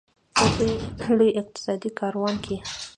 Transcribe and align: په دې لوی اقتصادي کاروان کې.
په 0.35 0.45
دې 0.57 0.71
لوی 1.17 1.31
اقتصادي 1.41 1.89
کاروان 1.99 2.35
کې. 2.45 2.55